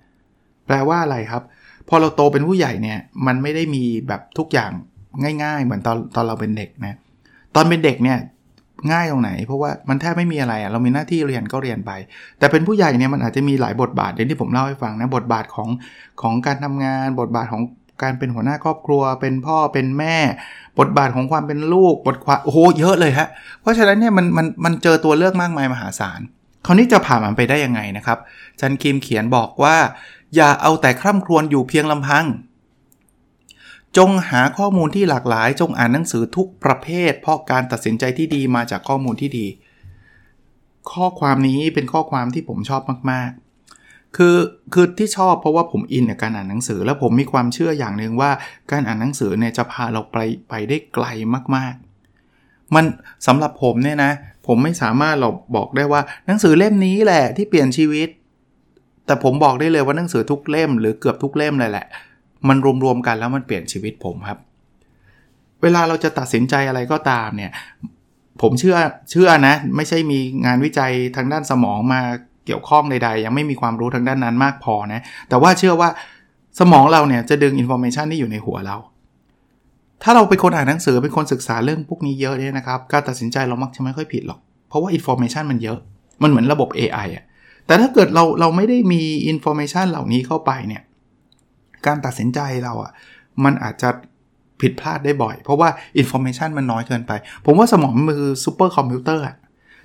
[0.67, 1.43] แปลว่าอะไรครับ
[1.89, 4.71] พอเราโตเป็นผู้ใหญ่เนี่ยมันไม่ได้มีแบบทุกอย่าง
[5.43, 6.97] ง่าย ๆ เหมือนตอนตอนเราเป็นเด็กนะ
[7.55, 8.19] ตอนเป็นเด็กเนี่ย
[8.93, 11.93] ง่ายตรงไหน เพราะว่ามันแทบไม่มีอะไรอะเรามีหน้าที่เรียนก็เรียนไป
[12.39, 15.69] แต่เป็นผู้ใหญ่เนี่ยมันอาจจะมีหลายบทบาทอย่างที่ผมเล่าให้ฟังนะบทบาทของ
[16.23, 17.63] ของการทำงาน บทบาทของ
[18.03, 20.17] การเป็นหัวหน้าครอบครัว เป็นพ่อเป็นแม่
[20.79, 23.29] บทบาทของความเป็นลูกบทความโอ้โหเยอะเลยฮะ
[23.61, 26.21] เพราะฉะนั้นเนี่ยมันมันมันเจอตัวเลือกมากมายมหาศาล
[26.67, 28.19] คราวนี้จะผ่านมันไปได้ยังไงนะครับ
[28.61, 29.77] จันคิมเขียนบอกว่า
[30.37, 32.25] อย่าเอาแต่คร่ำครวญอยู่เพียงลำพัง
[33.97, 39.47] จงหาข้อมูลที่หลากหลาย จงอ่านหนังสือทุกประเภท เพราะการตัดสินใจที่ดีมาจากข้อมูลที่ดี
[40.93, 43.31] ข้อความนี้เป็นข้อความที่ผมชอบมาก
[43.75, 44.37] ๆ คือ
[44.75, 48.31] คือที่ชอบเพราะว่าผมอินกับการอ่านหนังสือ แล้วผมมีความเชื่ออย่างหนึ่งว่า
[48.73, 50.17] การอ่านหนังสือเนี่ยจะพาเราไป
[50.49, 51.07] ไปได้ไกล
[51.57, 52.85] มากๆ มัน
[53.27, 54.13] สำหรับผมเนี่ยนะ
[54.47, 58.09] ผมไม่สามารถเราบอกได้ว่าหนังสือเล่มนี้แหละที่เปลี่ยนชีวิต
[59.07, 61.87] แต่ผมบอกได้เลยว่าหนังสือทุกเล่ม หรือเกือบทุกเล่มเลยแหละ
[62.49, 64.39] มันรวมๆกันแล้วมันเปลี่ยนชีวิตผมครับ
[65.63, 67.53] เวลาเราจะตัดสินใจอะไรก็ตามเนี่ย
[68.43, 68.77] ผมเชื่อ
[69.11, 72.01] เชื่อนะ ไม่ใช่มีงานวิจัยทางด้านสมองมา
[72.47, 75.89] เกี่ยวข้องใดๆ ยังไม่มีความรู้ทางด้านนั้นมากพอนะ แต่ว่าเชื่อว่า
[76.61, 78.77] สมองเราเนี่ยจะดึง information ที่อยู่ในหัวเรา
[80.03, 85.79] ถ้าเราเป็นคนอ่านหนังสือเป็นคนศึกษาเรื่องพวกนี้เยอะเนี่ยนะครับ การตัดสินใจเรามักจะไม่ค่อยผิดหรอก เพราะว่า information มันเยอะ
[86.23, 87.25] มันเหมือนระบบ AI อะ
[87.67, 90.83] แต่ถ้าเกิดเราเราไม่ได้มี information เหล่านี้เข้าไปเนี่ย
[91.87, 92.93] การตัดสินใจเราอะ
[93.45, 93.89] มันอาจจะ
[94.61, 95.69] ผิดพลาดได้บ่อย เพราะว่า
[95.99, 97.13] information มันน้อยเกินไป
[97.47, 99.37] ผมว่าสมองมันคือซูเปอร์คอมพิวเตอร์อะ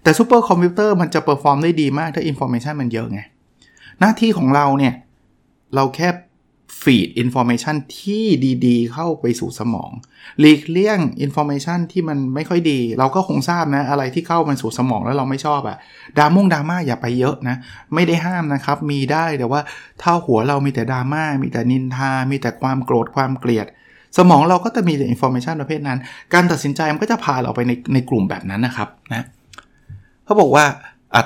[0.03, 3.21] แต่ซูเปอร์คอมพิวเตอร์มันจะ perform ได้ดีมากถ้า information มันเยอะไง
[3.99, 4.93] หน้าที่ของเราเนี่ย
[5.75, 6.09] เราแค่
[6.87, 8.25] feed information ที่
[8.65, 9.91] ดีๆ เข้าไปสู่สมอง
[10.39, 15.77] หลีกเลี่ยง information ที่มันไม่ค่อยดี เราก็คงทราบนะ อะไรที่เข้ามาสู่สมองแล้วเราไม่ชอบอะ
[16.17, 17.57] ดราม่งดราม่าอย่าไปเยอะนะ
[17.93, 19.61] ไม่ได้ห้ามนะครับ มีได้แต่ว่า
[20.01, 23.67] ถ้าหัวเรามีแต่ดราม่ามีแต่นินทา มีแต่ความโกรธความเกลียด
[24.17, 25.99] สมองเราก็จะมีแต่ information ประเภทนั้น
[26.33, 29.23] การตัดสินใจมันก็จะพาเราไปในในกลุ่มแบบนั้นนะครับนะ
[30.25, 30.65] เขาบอกว่า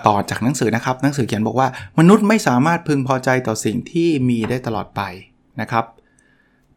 [0.08, 1.68] ต่อจากหนังสือนะครับ หนังสือเขียนบอกว่า
[2.00, 5.02] มนุษย์ไม่สามารถพึงพอใจต่อสิ่งที่มีได้ตลอดไป
[5.62, 5.86] นะครับ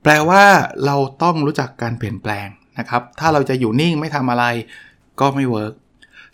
[0.02, 0.44] แปลว่า
[0.86, 4.44] เราต้องรู้จักการเปลี่ยนแปลงนะครับ ถ้าเราจะอยู่นิ่งไม่ทำอะไร
[5.20, 5.74] ก็ไม่ work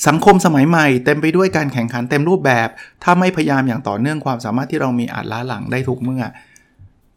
[0.07, 2.69] สังคมสมัยใหม่เต็มไปด้วยการแข่งขันเต็มรูปแบบ
[3.03, 6.23] ถ้าไม่พยายามอย่างต่อเนื่องความสามารถที่เรามีอาจล้าหลังได้ทุกเมื่อ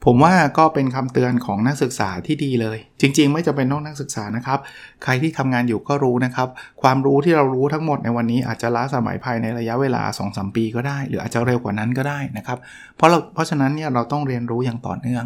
[0.06, 4.60] ผมว่าก็เป็นคำเตือนของนักศึกษาที่ดีเลย จริง ๆ ไม่จำเป็นต้องนักศึกษานะครับ
[5.04, 6.48] ใครที่ทำงานอยู่ก็รู้นะครับ
[6.82, 12.58] ความรู้ที่เรารู้ทั้งหมดในวันนี้อาจจะล้าสมัยภายในระยะเวลา 2-3 ปีก็ได้ หรืออาจจะเร็วกว่านั้นก็ได้นะครับ
[12.96, 15.26] เพราะเราเพราะฉะนั้นเนี่ยเราต้องเรียนรู้อย่างต่อเนื่อง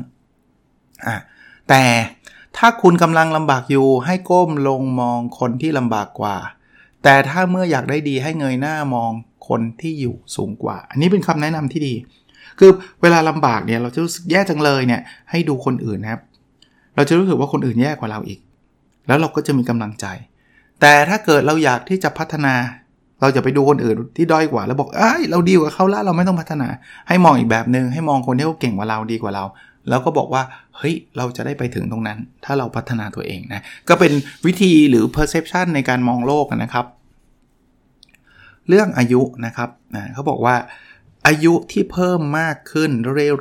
[1.08, 1.18] อะ
[1.70, 1.84] แต่
[2.58, 6.38] ถ้าคุณกำลังลำบากอยู่ให้ก้มลงมองคนที่ลำบากกว่า
[7.04, 9.12] แต่ถ้าเมื่ออยากได้ดีให้เงยหน้ามอง
[9.48, 11.96] คนที่อยู่สูงกว่า อันนี้เป็นคำแนะนำที่ดี
[12.60, 16.22] คือเวลาลำบากเนี่ยเราจะรู้สึกแย่จังเลยเนี่ยให้ดูคนอื่นนะครับ
[16.96, 18.40] เราจะรู้สึกว่าคนอื่นแย่กว่าเราอีก
[19.08, 20.06] แล้วเราก็จะมีกำลังใจ
[20.82, 22.54] แต่ถ้าเกิดเราอยากที่จะพัฒนา
[23.22, 26.68] เราจะไปดูคนอื่นที่ด้อยกว่าแล้วบอกเอ้ยเราดีกว่าเขาละเราไม่ต้องพัฒนา
[27.08, 29.44] ให้มองอีกแบบหนึง่งให้มองคนที่เขาเก่งกว่าเราดีกว่าเรา
[29.90, 30.44] แล้วก็บอกว่า
[30.78, 34.12] เฮ้ยเราจะได้ไปถึงตรงนั้น ถ้าเราพัฒนาตัวเองนะก็เป็น
[34.46, 36.86] วิธีหรือ perception ในการมองโลกนะครับ
[38.70, 40.56] เรื่องอายุนะครับนะเขาบอกว่า
[41.28, 42.92] อายุที่เพิ่มมากขึ้น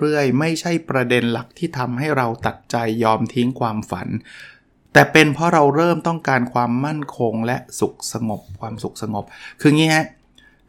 [0.00, 4.08] เรื่อยๆ ไม่ใช่ประเด็นหลักที่ทำให้เราตัดใจยอมทิ้งความฝัน
[4.92, 9.24] แต่เป็นเพราะเราเริ่มต้องการความมั่นคงและสุขสงบความสุขสงบ
[9.60, 10.06] คืองี้ฮะ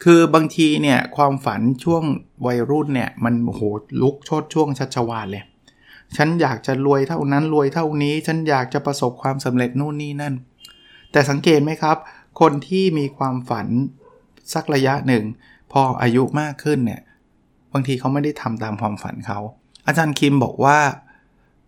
[0.03, 2.03] คือบางทีเนี่ยความฝันช่วง
[2.45, 3.62] วัยรุ่นเนี่ยมันโห
[4.01, 5.43] ลุกโชดช่วงชัชวาลเลย
[6.17, 10.34] ฉันอยากจะรวยเท่านั้นรวยเท่านี้ ฉันอยากจะประสบความสำเร็จนู่นนี่นั่น
[11.12, 11.97] แต่สังเกตไหมครับ
[12.39, 13.67] คนที่มีความฝัน
[14.53, 15.23] สักระยะหนึ่ง
[15.71, 17.01] พออายุมากขึ้นเนี่ย
[17.73, 19.39] บางทีเขาไม่ได้ทำตามความฝันเขา
[19.88, 20.77] อาจารย์คิมบอกว่า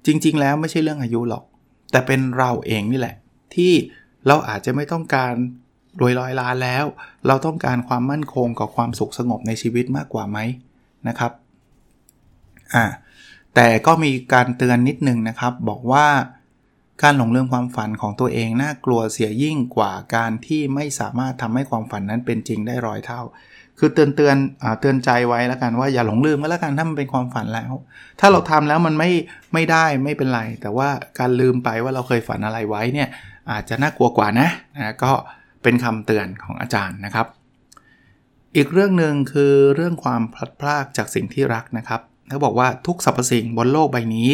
[0.05, 1.43] จริง ๆ แล้วไม่ใช่เรื่องอายุหรอก
[1.91, 3.15] แต่เป็นเราเองนี่แหละ
[3.55, 3.71] ที่
[4.27, 5.33] เราอาจจะไม่ต้องการ
[6.01, 6.85] รวยร้อยล้านแล้ว
[7.27, 10.37] เราต้องการความมั่นคงกับความสุขสงบในชีวิตมากกว่าไหม
[11.07, 11.31] นะครับ
[12.73, 12.85] อ่า
[13.55, 16.07] แต่ก็มีการเตือนนิดนึงนะครับ บอกว่า
[17.03, 23.21] การหลงลืมความฝันของตัวเองน่ากลัวเสียยิ่งกว่าการที่ไม่สามารถทำให้ความฝันนั้นเป็นจริงได้ร้อยเท่า
[23.79, 24.37] คือเตือนเตือน
[24.81, 27.71] เตือนใจไว้แล้วกันว่าอย่าหลงลืมก็แล้วกันถ้ามันเป็นความฝันแล้ว
[28.19, 29.11] ถ้าเราทำแล้วมันไม่
[29.53, 30.89] ไม่ได้ไม่เป็นไร แต่ว่า
[31.19, 33.09] การลืมไปว่าเราเคยฝันอะไรไว้เนี่ย
[33.51, 35.11] อาจจะน่ากลัวกว่านะนะก็
[35.63, 37.27] เป็นคำเตือนของอาจารย์นะครับ
[38.55, 44.29] อีกเรื่องหนึ่งคือเรื่องความพลัดพรากจากสิ่งที่รักนะครับเขาบอกว่าทุกสรรพสิ่งบนโลกใบนี้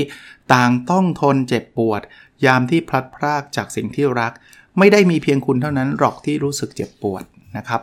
[0.54, 2.02] ต่างต้องทนเจ็บปวด
[2.46, 4.32] ยามที่พลัดพรากจากสิ่งที่รัก
[4.80, 7.24] ไม่ได้มีเพียงคุณเท่านั้นหรอกที่รู้สึกเจ็บปวด
[7.58, 7.82] นะครับ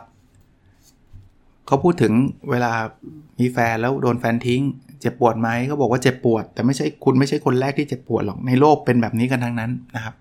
[1.67, 2.13] เขาพูดถึง
[2.49, 2.73] เวลา
[3.39, 4.61] มีแฟนแล้วโดนแฟนทิ้ง
[4.99, 10.13] เจ็บปวดไหมเขาบอกว่าเจ็บปวด แต่ไม่ใช่คุณไม่ใช่คนแรกที่เจ็บปวดหรอกในโลกเป็นแบบนี้กันทั้งนั้นนะครับ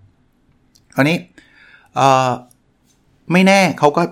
[0.94, 1.16] คราวนี้
[3.32, 4.02] ไม่แน่เขาก็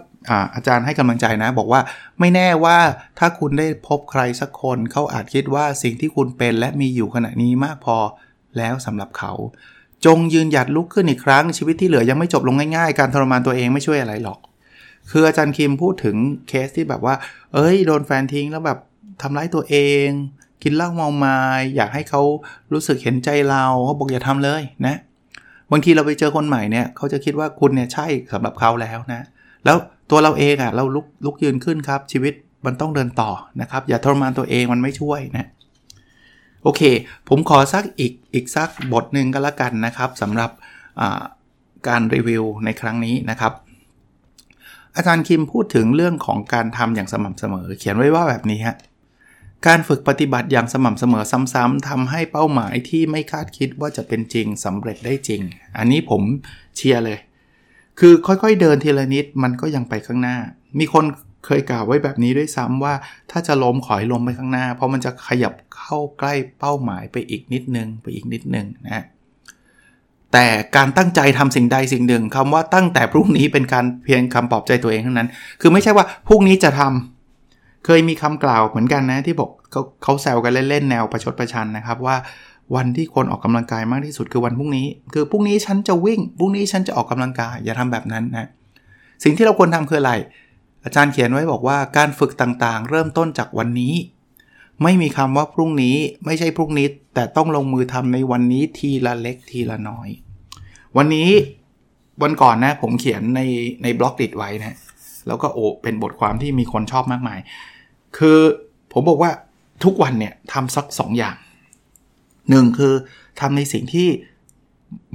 [0.55, 1.81] อาจารย์ให้กำลังใจนะ บอกว่า
[2.21, 2.79] ไม่แน่ว่า
[3.19, 7.97] ถ้าคุณได้พบใครสักคนเขาอาจคิดว่าสิ่งที่คุณเป็นและมีอยู่ขณะนี้มากพอ
[8.59, 9.33] แล้วสำหรับเขา
[10.07, 14.39] จงยืนหยัดลุกขึ้นอีกครั้งชีวิตที่เหลือยังไม่จบลงง่ายๆ การทรมานตัวเองไม่ช่วยอะไรหรอก
[15.11, 16.17] คืออาจารย์คิมพูดถึง
[16.49, 17.15] เคสที่แบบว่า
[17.55, 18.79] เอ้ยโดนแฟนทิ้งแล้วแบบ
[19.23, 20.09] ทำร้ายตัวเอง
[20.63, 21.37] กินเหล้าเมาไมา
[21.77, 22.23] อยากให้เขา
[22.73, 24.97] รู้สึกเห็นใจเราเขาบอกอย่าทำเลยนะ
[25.71, 29.23] บางทีเราไปเจอคนใหม่เนี่ยเขาจะคิดว่าคุณเนี่ยใช่สำหรับเขาแล้วนะ
[29.65, 29.77] แล้ว
[30.11, 32.35] ตัวเราเองอะ่ะเราลุกลุกยืนขึ้นครับ ชีวิต
[32.67, 35.49] มันต้องเดินต่อนะครับ อย่าทรมานตัวเองมันไม่ช่วยนะ
[36.63, 36.83] โอเค
[37.29, 40.51] ผมขอสักอีกอีกสักบทหนึ่งก็แล้วกันนะครับสำหรับ
[41.89, 43.53] การรีวิวในครั้งนี้นะครับ
[44.97, 48.77] อาจารย์คิมพูดถึงเรื่องของการทำอย่างสม่ำเสมอ เขียนไว้ว่าแบบนี้ฮะ
[49.67, 51.25] การฝึกปฏิบัติอย่างสม่ำเสมอ
[51.55, 55.43] ซ้ำๆทำให้เป้าหมายที่ไม่คาดคิดว่าจะเป็นจริงสำเร็จได้จริง
[55.79, 56.23] อันนี้ผม
[56.77, 57.19] เชียร์เลย
[57.99, 60.37] คือค่อยๆเดินทีละนิดมันก็ยังไปข้างหน้า
[60.79, 61.05] มีคน
[61.47, 62.95] เคยกล่าวไว้แบบนี้ด้วยซ้ำว่า
[63.31, 69.05] ถ้าจะล้มขอให้ล้มไปข้างหน้า เพราะมันจะขยับเข้าใกล้เป้าหมายไปอีกนิดนึงไปอีกนิดนึงนะ
[70.33, 75.29] แต่การตั้งใจทำสิ่งใดสิ่งหนึ่งคำว่าตั้งแต่พรุ่งนี้เป็นการเพียงคำปลอบใจตัวเองเท่านั้น
[75.61, 82.17] คือไม่ใช่ว่าพรุ่งนี้จะทำเคยมีคำกล่าวเหมือนกันนะที่บอกเขาเขาแซวกันเล่นๆแนวประชดประชันนะครับว่า
[82.75, 88.49] วันที่คนออกกำลังกายมากที่สุดคือวันพรุ่งนี้ คือพรุ่งนี้ฉันจะวิ่งพรุ่งนี้ฉันจะออกกำลังกายอย่าทำแบบนั้นนะ
[89.25, 90.13] สิ่งที่เราควรทำคืออะไร
[90.85, 93.95] อาจารย์เขียนไว้บอกว่าการฝึกต่างๆ เริ่มต้นจากวันนี้
[94.83, 100.09] ไม่มีคำว่าพรุ่งนี้ไม่ใช่พรุ่งนี้ แต่ต้องลงมือทำในวันนี้ทีละเล็กทีละน้อย
[100.97, 101.29] วันนี้
[102.23, 103.41] วันก่อนนะผมเขียนใน
[103.83, 104.77] ในบล็อกติดไว้นะ
[105.27, 107.39] แล้วก็โอเป็นบทความที่มีคนชอบมากมาย
[108.19, 108.39] คือ
[108.93, 109.31] ผมบอกว่า
[109.85, 111.37] ทุกวันเนี่ยทำสัก 2 อย่าง
[112.51, 112.93] หนึ่งคือ
[113.41, 114.09] ทำในสิ่งที่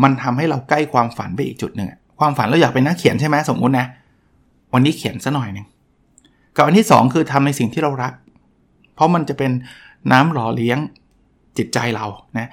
[0.04, 3.88] มันทำให้เราใกล้ความฝันไปอีกจุดหนึ่งความฝันเราอยากเป็นนักเขียนใช่ไหมสมมุตินะ
[4.74, 5.68] วันนี้เขียนซะหน่อยหนึ่ง
[6.56, 8.14] กับอันที่ 2 คือทำในสิ่งที่เรารัก
[8.96, 9.52] เพราะมันจะเป็น
[10.12, 10.80] น้ำหล่อเลี้ยง
[11.58, 12.06] จิตใจเรา
[12.38, 12.50] นะ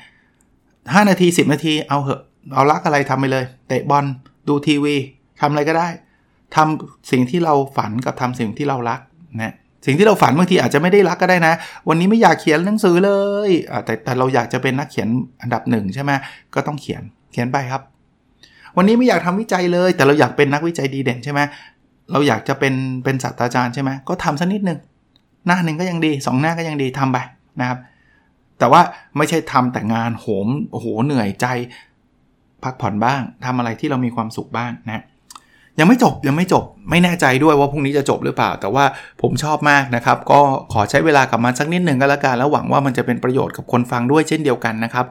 [0.94, 2.22] ห้านาที 10 นาทีเอาเหอะ
[2.55, 4.05] เอารักอะไรทำไปเลย เตะบอล
[4.48, 4.94] ดูทีวี
[5.40, 5.88] ทำอะไรก็ได้
[6.57, 9.00] ทำสิ่งที่เราฝันกับทำสิ่งที่เรารัก
[9.40, 9.55] นะ
[9.87, 11.55] สิ่งที่เราฝันบางทีอาจจะไม่ได้รักก็ได้นะ
[11.88, 13.12] วันนี้ไม่อยากเขียนหนังสือเล
[13.48, 13.50] ย
[13.85, 15.09] แต่แต่เราอยากจะเป็นนักเขียน
[15.42, 16.12] อันดับหนึ่งใช่ไหม
[16.55, 17.02] ก็ต้องเขียน
[17.33, 17.83] เขียนไปครับ
[18.76, 21.40] วันนี้ไม่อยากทำวิจัยเลย แต่เราอยากเป็นนักวิจัยดีเด่นใช่ไหม
[22.12, 22.74] เราอยากจะเป็น
[23.05, 24.78] เป็นศาสตราจารย์ใช่ไหมก็ทำสักนิดหนึ่ง
[25.46, 27.18] หน้าหนึ่งก็ยังดีสองหน้าก็ยังดีทำไป
[27.61, 27.78] นะครับ
[28.59, 28.81] แต่ว่า
[29.16, 31.46] ไม่ใช่ทำแต่งานโหมโอ้โหเหนื่อยใจ
[32.64, 35.02] พักผ่อนบ้างทำอะไรที่เรามีความสุขบ้างนะ
[35.78, 38.85] ยังไม่จบยังไม่จบไม่แน่ใจด้วยว่าพรุ่งนี้จะจบหรือเปล่า แต่ว่า
[39.22, 40.40] ผมชอบมากนะครับ ก็
[40.72, 45.07] ขอใช้เวลากับมันสักนิดหนึ่งก็แล้วกันแล้วหวังว่ามันจะเป็นประโยชน์กับคนฟังด้วยเช่นเดียวกันนะครับ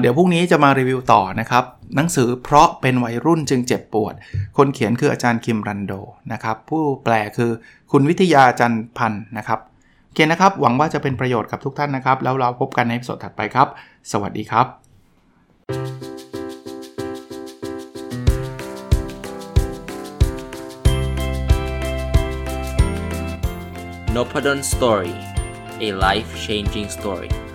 [0.00, 1.64] เดี๋ยวพรุ่งนี้จะมารีวิวต่อนะครับ
[1.96, 4.14] หนังสือเพราะเป็นวัยรุ่นจึงเจ็บปวด
[4.56, 5.92] คนเขียนคืออาจารย์คิมรันโด
[6.32, 7.50] นะครับ ผู้แปลคือ
[7.92, 9.60] คุณวิทยาจันพันธ์นะครับ
[10.04, 13.68] โอเคนะครับ หวังว่าจะเป็นประโยชน์กับทุกท่านนะครับ แล้วเราพบกันในสดถัดไปครับ
[14.12, 14.66] สวัสดีครับ
[24.14, 25.14] n o p a d o n Story
[25.86, 27.47] a life changing story